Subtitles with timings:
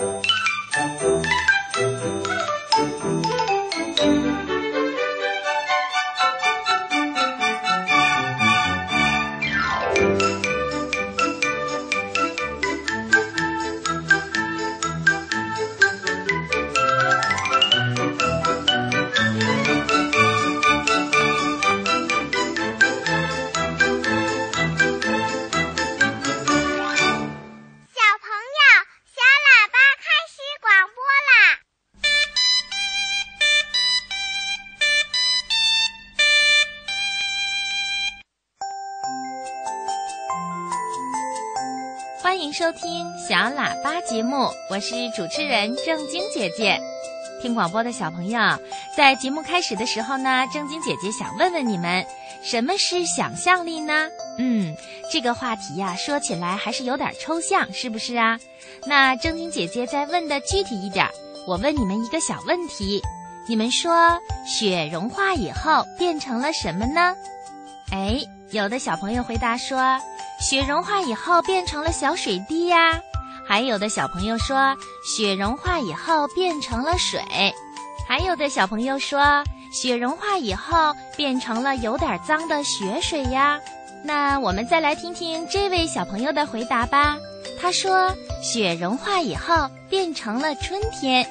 [0.00, 0.31] you
[43.82, 46.80] 八节目，我是主持人正晶姐姐。
[47.40, 48.38] 听广播的小朋友，
[48.96, 52.06] 在节目开始的时候呢，正晶姐姐想问问你们，
[52.44, 54.08] 什么是想象力呢？
[54.38, 54.76] 嗯，
[55.10, 58.38] 这个话题呀，说起来还是有点抽象，是不是啊？
[58.86, 61.08] 那正晶姐姐再问的具体一点，
[61.48, 63.02] 我问你们一个小问题，
[63.48, 64.16] 你们说
[64.46, 67.16] 雪融化以后变成了什么呢？
[67.90, 68.20] 哎，
[68.52, 69.98] 有的小朋友回答说。
[70.40, 73.00] 雪融化以后变成了小水滴呀，
[73.46, 77.20] 还有的小朋友说雪融化以后变成了水，
[78.08, 83.58] 还有的小朋友说雪融化以后变成了有点脏的雪水呀。
[84.04, 87.16] 那我们再来听听这位小朋友的回答吧。
[87.60, 91.24] 他说雪融化以后变成了春天，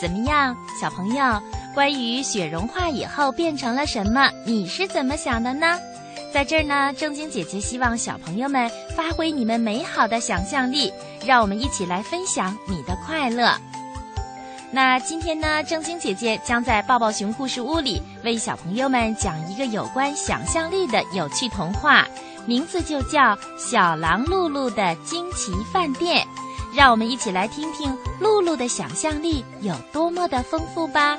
[0.00, 1.40] 怎么样，小朋友？
[1.74, 5.78] 关于雪融化以后变成了什么，你是怎么想的呢？
[6.32, 10.92] 在这儿呢，正经姐姐希望小朋友们发挥你们美好的想象力，
[11.24, 13.52] 让我们一起来分享你的快乐。
[14.72, 22.06] 那今天呢，正经姐姐将在抱抱熊故事屋里为小朋友们讲一个有关想象力的有趣童话，
[22.46, 26.24] 名字就叫《小狼露露的惊奇饭店》。
[26.72, 31.18] 让我们一起来听听露露的想象力有多么的丰富吧。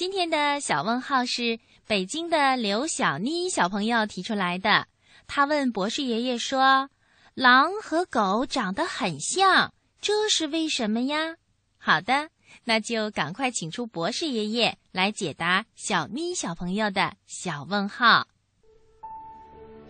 [0.00, 1.58] 今天的小问号是。
[1.86, 4.86] 北京的刘小妮小朋友提出来的，
[5.26, 6.88] 他问博士爷爷说
[7.36, 11.36] ：“狼和狗长得很像，这是为什么呀？”
[11.76, 12.30] 好的，
[12.64, 18.26] 那就赶快请出博士爷爷来解答小妮小朋友的小问号。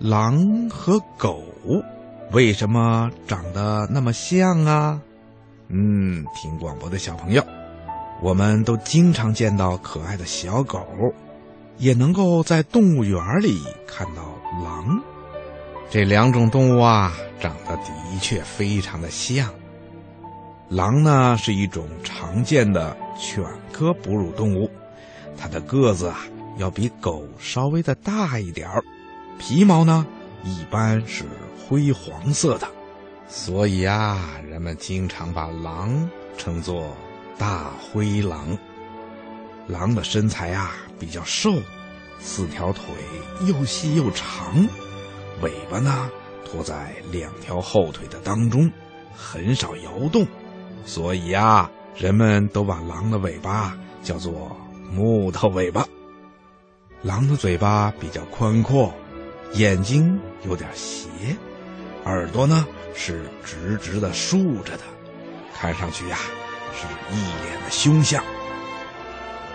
[0.00, 1.44] 狼和狗
[2.32, 5.00] 为什么长得那么像啊？
[5.68, 7.46] 嗯，听广播的小朋友，
[8.22, 10.84] 我们都经常见到可爱的小狗。
[11.78, 14.22] 也能够在动物园里看到
[14.62, 15.00] 狼，
[15.88, 19.48] 这两种动物啊，长得的确非常的像。
[20.68, 24.70] 狼呢是一种常见的犬科哺乳动物，
[25.38, 26.18] 它的个子啊
[26.58, 28.84] 要比狗稍微的大一点儿，
[29.38, 30.06] 皮毛呢
[30.44, 31.24] 一般是
[31.66, 32.68] 灰黄色的，
[33.26, 36.94] 所以啊，人们经常把狼称作
[37.40, 38.56] 大灰狼。
[39.66, 41.54] 狼的身材啊比较瘦，
[42.18, 42.84] 四条腿
[43.46, 44.68] 又细又长，
[45.40, 46.10] 尾巴呢
[46.44, 48.70] 拖在两条后腿的当中，
[49.16, 50.26] 很少摇动，
[50.84, 54.54] 所以啊，人们都把狼的尾巴叫做
[54.92, 55.86] 木头尾巴。
[57.00, 58.92] 狼的嘴巴比较宽阔，
[59.54, 61.08] 眼睛有点斜，
[62.04, 64.82] 耳朵呢是直直的竖着的，
[65.54, 66.18] 看上去呀
[66.74, 68.22] 是一脸的凶相。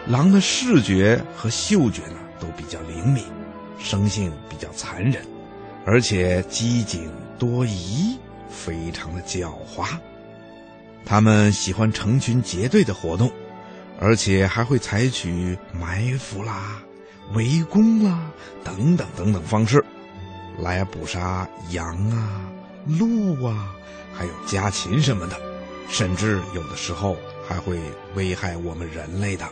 [0.08, 3.24] 狼的视觉和嗅觉呢都比较灵敏，
[3.80, 5.26] 生性比较残忍，
[5.86, 8.18] 而且机警多疑，
[8.50, 9.88] 非常的狡猾。
[11.06, 13.32] 它们喜欢成群结队的活动，
[14.00, 16.82] 而且还会采取埋伏啦、
[17.34, 18.32] 围攻啦
[18.64, 19.84] 等等等等方式，
[20.60, 22.42] 来捕杀羊啊、
[22.86, 23.74] 鹿啊，
[24.14, 25.36] 还有家禽什么的，
[25.88, 27.16] 甚至有的时候
[27.48, 27.80] 还会
[28.16, 29.46] 危害我们人类的。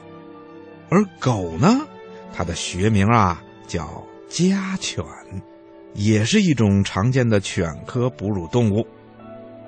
[0.90, 1.80] 而狗呢，
[2.34, 5.04] 它的学名啊叫家犬，
[5.94, 8.86] 也是一种常见的犬科哺乳动物。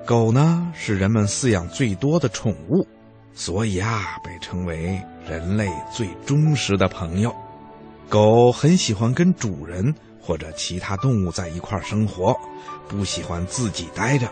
[0.04, 2.86] 狗呢是人们饲养最多的宠物，
[3.34, 7.34] 所以啊被称为人类最忠实的朋友。
[8.08, 12.36] 狗很喜欢跟主人或者其他动物在一块生活，
[12.86, 14.28] 不喜欢自己待着。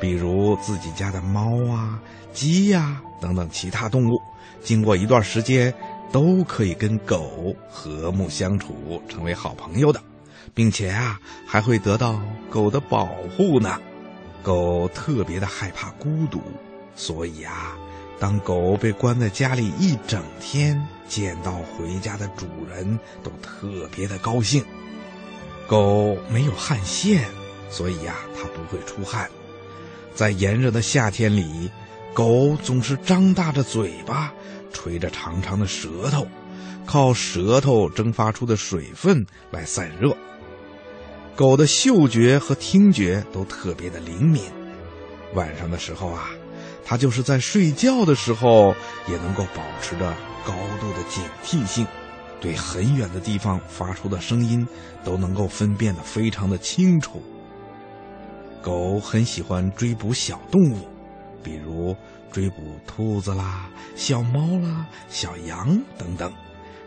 [0.00, 2.00] 比如自己家的猫啊、
[2.32, 4.20] 鸡呀等等其他动物，
[4.62, 5.74] 经过一段时间。
[6.10, 10.00] 都可以跟狗和睦相处，成为好朋友的，
[10.54, 12.18] 并且啊，还会得到
[12.48, 13.04] 狗的保
[13.36, 13.78] 护呢。
[14.42, 16.40] 狗特别的害怕孤独，
[16.96, 17.76] 所以啊，
[18.18, 24.64] 当狗被关在家里一整天，见到回家的主人都特别的高兴。
[25.66, 27.28] 狗没有汗腺，
[27.68, 29.28] 所以呀，它不会出汗。
[30.18, 31.70] 在炎热的夏天里，
[32.12, 34.32] 狗总是张大着嘴巴。
[34.72, 36.26] 垂着长长的舌头，
[36.84, 40.16] 靠舌头蒸发出的水分来散热。
[41.36, 44.42] 狗的嗅觉和听觉都特别的灵敏，
[45.34, 46.30] 晚上的时候啊，
[46.84, 48.74] 它就是在睡觉的时候
[49.06, 50.12] 也能够保持着
[50.44, 51.86] 高度的警惕性，
[52.40, 54.66] 对很远的地方发出的声音
[55.04, 57.22] 都能够分辨得非常的清楚。
[58.68, 60.86] 狗很喜欢追捕小动物，
[61.42, 61.96] 比如。
[62.30, 62.56] 追捕
[62.86, 66.30] 兔子啦、小猫啦、小羊等等，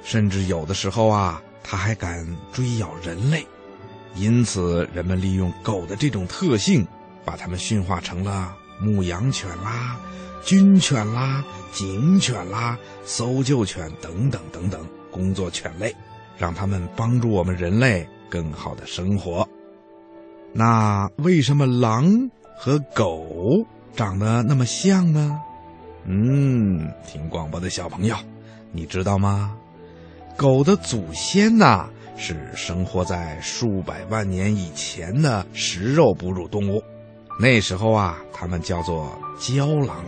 [0.03, 2.23] 甚至有的时候啊，它还敢
[2.53, 3.45] 追咬人类。
[4.15, 6.85] 因此，人们利用狗的这种特性，
[7.25, 9.99] 把它们驯化成了牧羊犬啦、
[10.45, 11.43] 军犬啦、
[11.73, 14.79] 警犬啦、搜救犬等等等等
[15.09, 15.93] 工作犬类，
[16.37, 19.45] 让它们帮助我们人类更好的生活。
[20.53, 23.65] 那为什么狼和狗？
[23.93, 25.37] 长得那么像呢？
[26.05, 28.15] 嗯，听广播的小朋友，
[28.71, 29.53] 你知道吗？
[30.37, 36.81] 狗的祖先呐是生活在数百万年以前的食肉哺乳动物，
[37.37, 40.05] 那时候啊，它们叫做郊狼、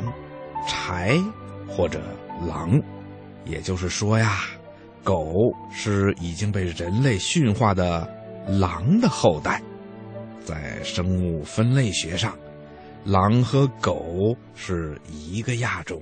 [0.66, 1.22] 豺
[1.68, 2.01] 或者
[2.48, 2.81] 狼，
[3.45, 4.40] 也就是说呀，
[5.04, 5.25] 狗
[5.72, 8.09] 是已经被人类驯化的
[8.47, 9.62] 狼的后代，
[10.45, 12.38] 在生物分类学上。
[13.06, 16.02] 狼和狗是一个亚种，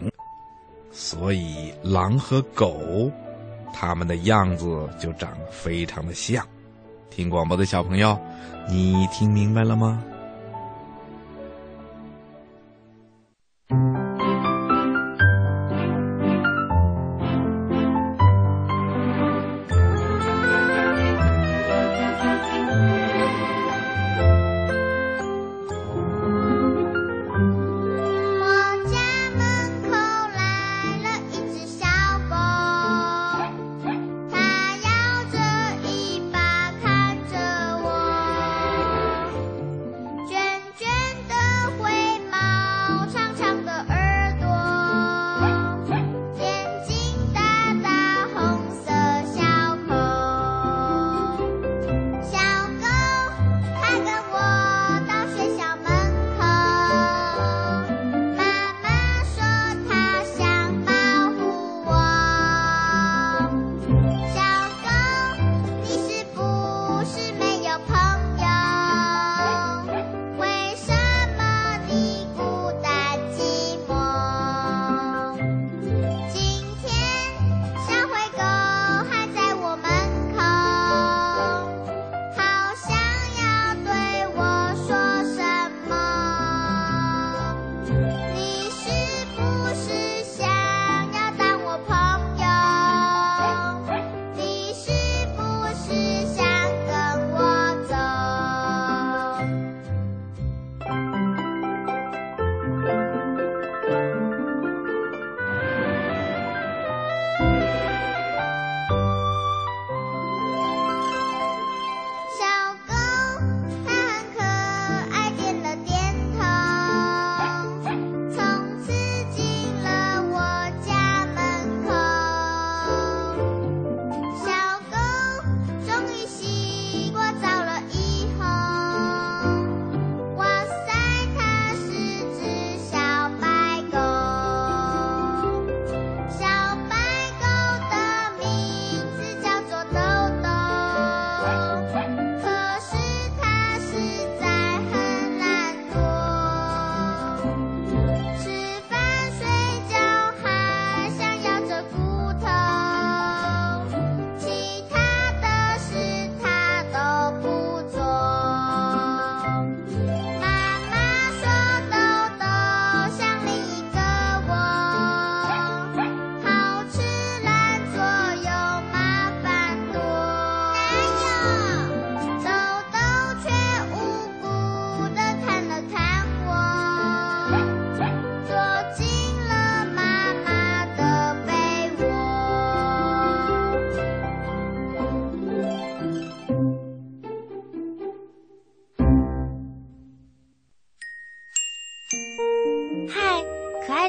[0.91, 3.11] 所以狼和狗，
[3.73, 6.45] 它们的样子就长得非常的像。
[7.09, 8.17] 听广播的小朋友，
[8.69, 10.03] 你听明白了吗？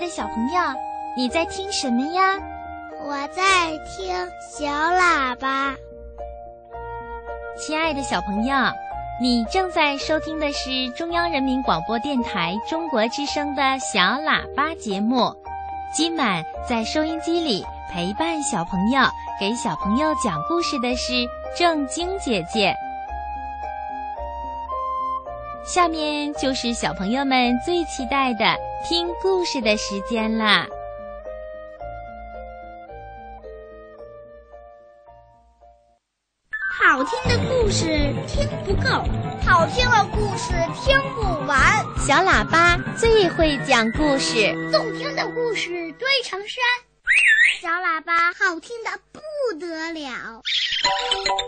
[0.03, 0.61] 的小朋友，
[1.17, 2.37] 你在听什么呀？
[3.05, 4.13] 我在听
[4.51, 5.77] 小喇叭。
[7.57, 8.57] 亲爱的小朋友，
[9.21, 15.33] 你正在收听的是中央人民广播电台中国之声的小喇叭节目。
[15.95, 19.01] 今晚在收音机里陪伴小朋友、
[19.39, 21.13] 给小朋友讲故事的是
[21.57, 22.75] 正晶姐姐。
[25.65, 30.67] 下面就是小朋友们最期待的听故事的时间啦！
[36.81, 37.87] 好听的故事
[38.27, 38.91] 听不够，
[39.47, 41.85] 好听的故事听不完。
[41.97, 46.59] 小喇叭最会讲故事，动听的故事堆成山。
[47.61, 49.21] 小喇叭好听的不
[49.61, 50.43] 得了。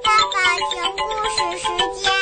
[0.05, 2.13] 爸爸听故事时间，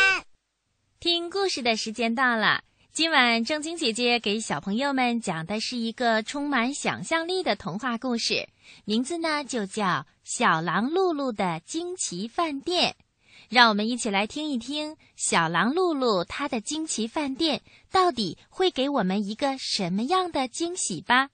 [0.98, 2.62] 听故事的时间到了。
[2.92, 8.46] 今晚正晶姐姐给小朋友们讲的是一个充满想象力的童话故事，
[8.84, 9.84] 名字呢就叫
[10.24, 12.90] 《小狼露露的惊奇饭店》。
[13.48, 21.30] 让我们一起来听一听小狼露露它的惊奇饭店到底会给我们一个什么样的惊喜吧。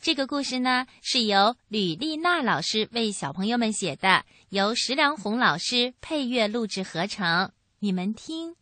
[0.00, 7.52] 这个故事呢是由吕丽娜老师为小朋友们写的，由石良红老师配乐录制合成。
[7.78, 8.56] 你们听。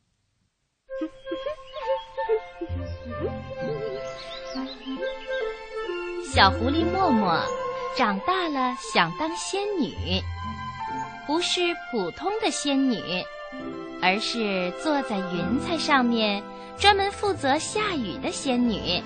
[6.34, 7.38] 小狐狸默默
[7.96, 10.20] 长大了，想当仙女。
[11.28, 11.60] 不是
[11.92, 12.98] 普通的仙女，
[14.02, 16.42] 而是坐在云彩上面，
[16.76, 19.00] 专门负责下雨的仙女。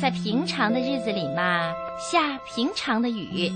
[0.00, 3.50] 在平常的日子里嘛，下平常的雨，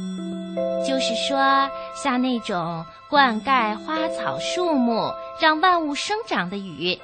[0.86, 7.00] 就是说下那种灌溉花草树木、让万物生长的雨；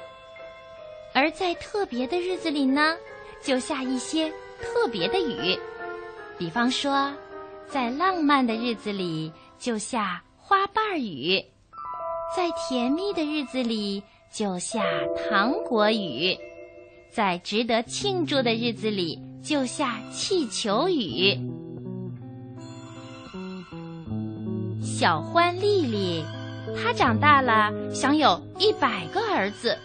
[1.13, 2.95] 而在特别的日子里呢，
[3.41, 5.57] 就下一些特别的雨。
[6.37, 7.11] 比方说，
[7.67, 11.39] 在浪漫的日子里就下花瓣雨，
[12.35, 14.01] 在甜蜜的日子里
[14.31, 14.83] 就下
[15.29, 16.35] 糖果雨，
[17.11, 21.37] 在值得庆祝的日子里就下气球雨。
[24.81, 26.23] 小欢丽丽，
[26.75, 29.77] 她长大了，想有一百个儿子。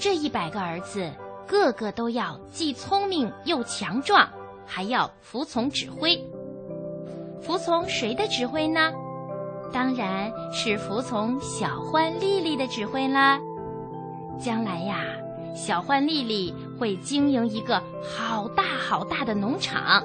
[0.00, 1.10] 这一百个儿子，
[1.46, 4.26] 个个都要既聪明又强壮。
[4.64, 6.16] 还要服从指挥，
[7.42, 8.92] 服从谁的指挥呢？
[9.72, 13.38] 当然是服从小欢丽丽的指挥啦。
[14.38, 15.04] 将来呀，
[15.54, 20.02] 小欢丽丽会经营一个好大好大的农场，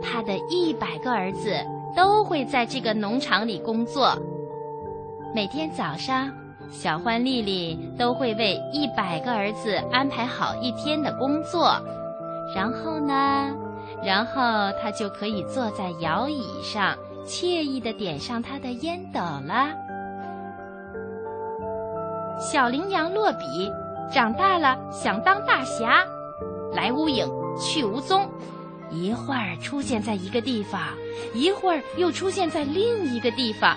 [0.00, 1.56] 她的一百个儿子
[1.96, 4.16] 都会在这个农场里工作。
[5.34, 6.30] 每天早上，
[6.70, 11.74] 小欢丽丽都会为一百个儿子安排好一天的工作，
[12.54, 13.54] 然后呢？
[14.04, 14.42] 然后
[14.80, 16.94] 他就可以坐在摇椅上，
[17.26, 19.70] 惬意的点上他的烟斗了。
[22.38, 23.72] 小羚羊洛比
[24.12, 26.04] 长大了，想当大侠，
[26.72, 27.26] 来无影
[27.58, 28.30] 去无踪，
[28.90, 30.80] 一会儿出现在一个地方，
[31.34, 33.74] 一会儿又出现在另一个地方，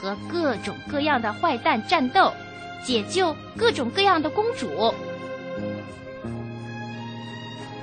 [0.00, 2.32] 和各种各样的坏蛋战斗，
[2.84, 4.94] 解救各种各样的公主。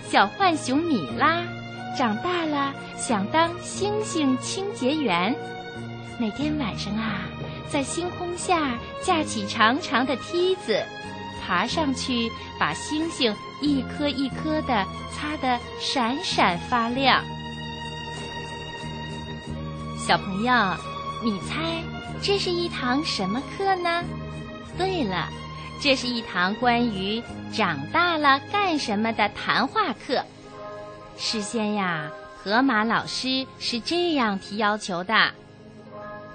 [0.10, 1.42] 小浣熊米拉。
[1.98, 5.34] 长大了，想当星星清洁员。
[6.20, 7.22] 每天晚上啊，
[7.72, 10.84] 在星空下架起长长的梯子，
[11.42, 12.30] 爬上去，
[12.60, 17.24] 把星星一颗一颗的擦得闪闪发亮。
[20.06, 20.54] 小朋友，
[21.24, 21.82] 你猜
[22.22, 24.04] 这是一堂什么课呢？
[24.78, 25.30] 对了，
[25.82, 27.22] 这是一堂关于
[27.54, 30.24] 长大了干什么的谈话课。
[31.18, 32.12] 事先呀，
[32.44, 35.14] 河马老师是这样提要求的：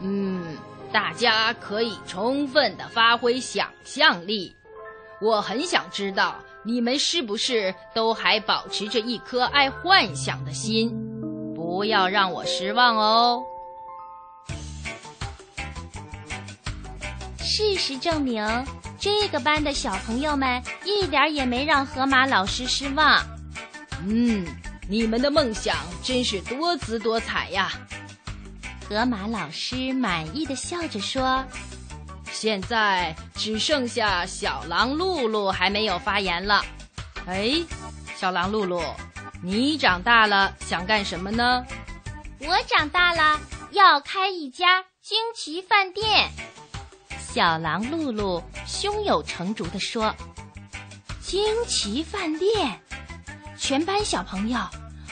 [0.00, 0.56] 嗯，
[0.92, 4.54] 大家可以充分的发挥想象力。
[5.20, 10.90] 我很想知道你们是不是都还保持着一颗爱幻想的心，
[11.54, 13.42] 不要让我失望哦。
[17.52, 18.46] 事实证明，
[18.96, 23.20] 这个班的小朋友们一点也没让河马老师失望。
[24.06, 24.46] 嗯。
[24.88, 27.70] 你们的梦想真是多姿多彩呀！
[28.88, 31.44] 河马老师满意的笑着说
[32.32, 36.64] ：“现在只剩下小狼露露还没有发言了。
[37.26, 37.52] 哎，
[38.16, 38.82] 小狼露露，
[39.44, 41.64] 你长大了想干什么呢
[42.42, 43.38] ？”“我长大了
[43.70, 46.28] 要开一家惊奇饭店。”
[47.32, 50.12] 小狼露露胸有成竹地说。
[51.22, 52.76] 惊奇饭店，
[53.56, 54.58] 全班小朋友，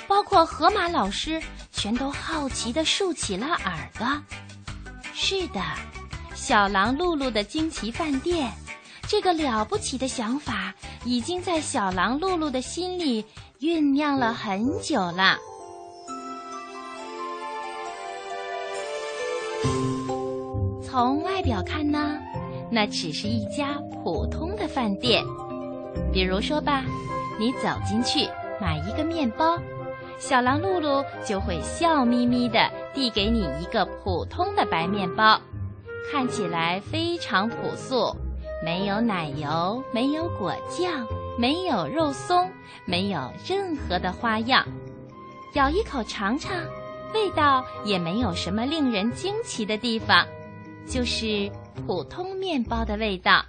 [0.08, 4.04] 包括河马老师，全都好奇地竖起了耳朵。
[5.14, 5.62] 是的，
[6.34, 8.50] 小狼露露的惊奇饭店，
[9.06, 13.24] 这个了不起的想法，已经在小狼露露的心里
[13.60, 15.38] 酝酿了很久了。
[20.98, 22.18] 从外表看呢，
[22.72, 25.24] 那只是一家普通的饭店。
[26.12, 26.82] 比如说吧，
[27.38, 28.28] 你走进去
[28.60, 29.56] 买一个面包，
[30.18, 35.40] 小狼露露就会笑眯眯地递给你一个普通的白面包，
[36.10, 38.12] 看起来非常朴素，
[38.64, 41.06] 没有奶油，没有果酱，
[41.38, 42.50] 没有肉松，
[42.84, 44.66] 没有任何的花样。
[45.54, 46.56] 咬一口尝尝，
[47.14, 50.26] 味道也没有什么令人惊奇的地方。
[50.88, 51.50] 就是
[51.86, 53.44] 普通面包的味道。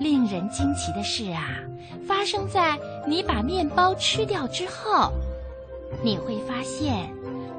[0.00, 1.58] 令人惊奇的是啊，
[2.06, 5.12] 发生在你把面包吃掉之后，
[6.02, 7.08] 你会发现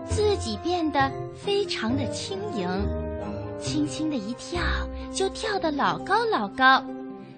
[0.06, 2.68] 自己变得非常的轻盈，
[3.60, 4.60] 轻轻的一跳
[5.14, 6.84] 就跳得老高老高，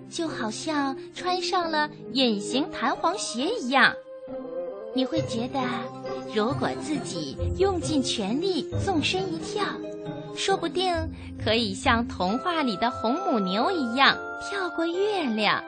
[0.10, 3.94] 就好像穿上了隐形弹簧鞋一样。
[4.96, 5.60] 你会觉得，
[6.34, 9.64] 如果自己用尽全力纵身一跳。
[10.36, 10.94] 说不定
[11.44, 15.64] 可以像童话里的红母牛一样跳过月亮，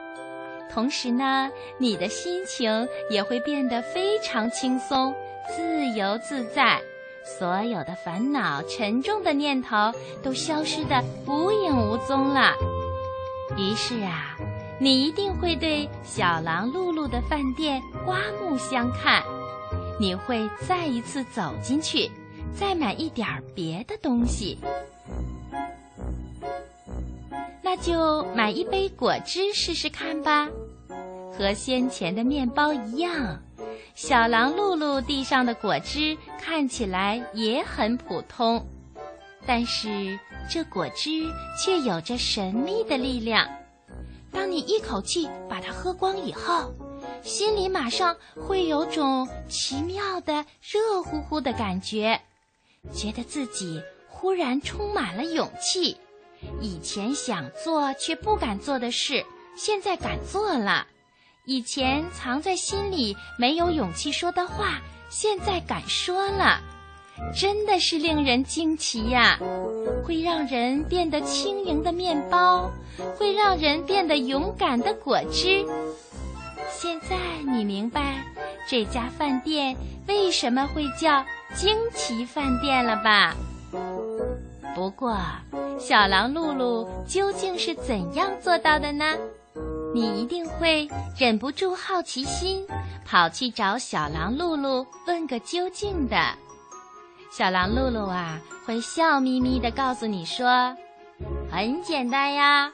[0.72, 5.12] 同时呢，你的心情也会变得非常轻松、
[5.48, 6.80] 自由自在，
[7.24, 12.52] 所有的烦恼、沉重的念头都消失得无影无踪了。
[13.56, 14.36] 于是啊，
[14.78, 19.20] 你一定会对小狼露露的饭店刮目相看，
[19.98, 22.08] 你会再一次走进去。
[22.58, 24.58] 再买一点儿别的东西，
[27.62, 30.48] 那就买一杯果汁试试看吧。
[31.36, 33.40] 和先前的面包一样，
[33.94, 38.62] 小狼露露地上的果汁看起来也很普通，
[39.46, 40.18] 但是
[40.50, 41.10] 这果汁
[41.58, 43.48] 却有着神秘的力量。
[44.30, 46.74] 当你一口气把它喝光以后，
[47.22, 52.20] 心里马上会有种奇妙的热乎乎的感觉。
[52.92, 55.96] 觉得自己忽然充满了勇气，
[56.60, 59.24] 以前想做却不敢做的事，
[59.56, 60.86] 现在敢做了；
[61.44, 66.60] 以前藏在心里没有勇气说的话，现在敢说了。
[67.38, 69.38] 真的是令人惊奇呀！
[70.04, 72.70] 会让人变得轻盈的面包，
[73.18, 75.64] 会让人变得勇敢的果汁。
[76.70, 78.24] 现在你明白
[78.66, 81.22] 这家饭店为什么会叫？
[81.54, 83.34] 惊奇饭店了吧？
[84.74, 85.18] 不过，
[85.78, 89.04] 小狼露露究竟是怎样做到的呢？
[89.92, 92.64] 你一定会忍不住好奇心，
[93.04, 96.16] 跑去找小狼露露问个究竟的。
[97.32, 100.74] 小狼露露啊，会笑眯眯地告诉你说
[101.50, 102.72] ：“很简单呀，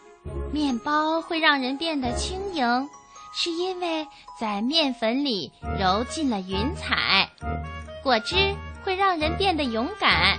[0.53, 2.89] 面包会让人变得轻盈，
[3.35, 4.07] 是因为
[4.39, 7.29] 在面粉里揉进了云彩。”
[8.07, 8.37] 果汁
[8.85, 10.39] 会让人变得勇敢，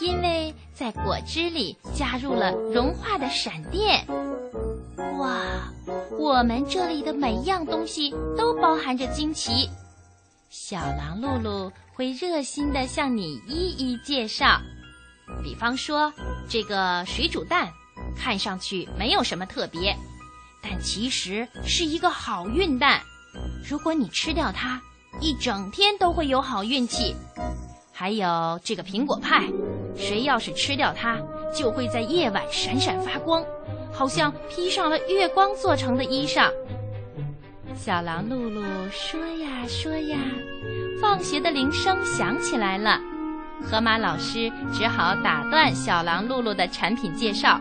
[0.00, 4.02] 因为在果汁里加入了融化的闪电。
[5.18, 5.70] 哇，
[6.18, 9.68] 我们这里的每一样东西都包含着惊奇。
[10.48, 14.58] 小狼露露会热心地向你一一介绍。
[15.44, 16.10] 比方说，
[16.48, 17.70] 这个水煮蛋，
[18.16, 19.94] 看上去没有什么特别，
[20.62, 23.02] 但其实是一个好运蛋。
[23.68, 24.80] 如果你吃掉它。
[25.20, 27.14] 一整天都会有好运气，
[27.92, 29.46] 还有这个苹果派，
[29.94, 31.16] 谁要是吃掉它，
[31.56, 33.44] 就会在夜晚闪闪发光，
[33.92, 36.50] 好像披上了月光做成的衣裳。
[37.76, 40.18] 小狼露露说呀说呀，
[41.00, 43.00] 放学的铃声响起来了，
[43.62, 47.60] 河马老师只好打断小狼露露的产品介绍。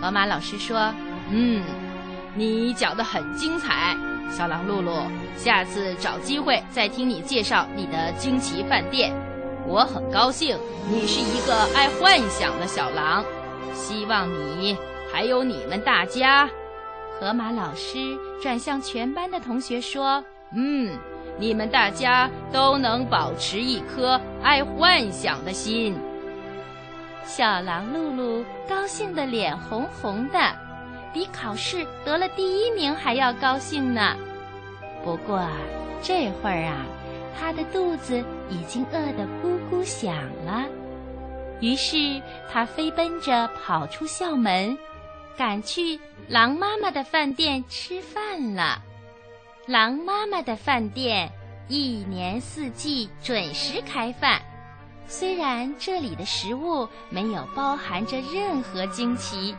[0.00, 0.92] 河马老师说
[1.30, 1.64] ：“嗯，
[2.34, 3.96] 你讲的很精彩。”
[4.30, 4.92] 小狼露露，
[5.36, 9.12] 下次找机会再听你介绍你的惊奇饭店。
[9.66, 10.56] 我很高兴
[10.90, 13.24] 你是一个爱幻想的小狼，
[13.74, 14.76] 希望你
[15.12, 16.48] 还有你们大家。
[17.18, 20.22] 河马老师转向全班的同学说
[20.54, 20.96] ：“嗯，
[21.38, 25.96] 你们大家都能保持一颗爱幻想的心。”
[27.24, 30.38] 小狼露露高兴的脸红红的。
[31.16, 34.14] 比考试得了第一名还要高兴呢。
[35.02, 35.48] 不过
[36.02, 36.84] 这会儿啊，
[37.40, 40.66] 他的肚子已经饿得咕咕响了。
[41.62, 42.20] 于是
[42.52, 44.76] 他飞奔着跑出校门，
[45.38, 45.98] 赶去
[46.28, 48.82] 狼妈妈的饭店吃饭了。
[49.66, 51.32] 狼妈妈的饭店
[51.66, 54.42] 一年四季准时开饭，
[55.08, 59.56] 虽然这里的食物没有包含着任何惊奇，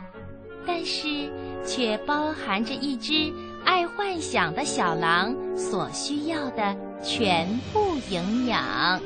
[0.64, 1.32] 但是
[1.66, 3.32] 却包含着一只
[3.64, 9.00] 爱幻想的小狼所需要的全部营养。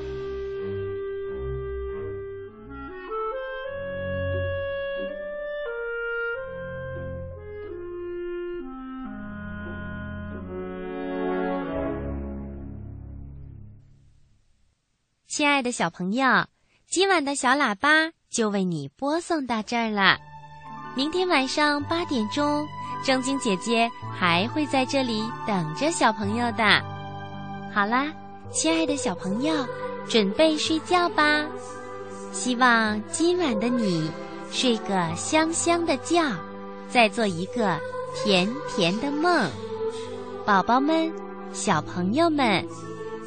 [15.27, 16.47] 亲爱的小朋友，
[16.87, 20.19] 今晚的小喇叭就为你播送到这儿了。
[20.94, 22.68] 明天晚上八点钟，
[23.02, 26.64] 正晶姐姐还会在这里等着小朋友的。
[27.74, 28.07] 好啦，
[28.50, 29.55] 亲爱的小朋友，
[30.07, 31.46] 准备睡觉吧。
[32.31, 34.11] 希望今晚的你
[34.50, 36.22] 睡个香香的觉，
[36.90, 37.78] 再做一个
[38.14, 39.50] 甜甜的梦。
[40.44, 41.11] 宝宝们，
[41.55, 42.66] 小朋友们，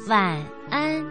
[0.06, 1.04] 晚安。